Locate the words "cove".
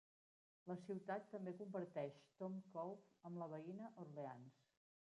2.73-2.99